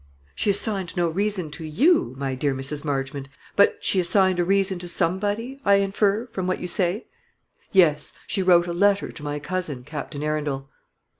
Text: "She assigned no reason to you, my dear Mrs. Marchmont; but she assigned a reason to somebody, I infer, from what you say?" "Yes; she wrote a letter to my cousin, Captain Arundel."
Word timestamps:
"She 0.33 0.49
assigned 0.49 0.97
no 0.97 1.07
reason 1.07 1.51
to 1.51 1.63
you, 1.63 2.15
my 2.17 2.33
dear 2.33 2.55
Mrs. 2.55 2.83
Marchmont; 2.83 3.29
but 3.55 3.77
she 3.81 3.99
assigned 3.99 4.39
a 4.39 4.43
reason 4.43 4.79
to 4.79 4.87
somebody, 4.87 5.61
I 5.63 5.75
infer, 5.75 6.25
from 6.25 6.47
what 6.47 6.59
you 6.59 6.67
say?" 6.67 7.05
"Yes; 7.71 8.11
she 8.25 8.41
wrote 8.41 8.65
a 8.65 8.73
letter 8.73 9.11
to 9.11 9.23
my 9.23 9.37
cousin, 9.37 9.83
Captain 9.83 10.23
Arundel." 10.23 10.71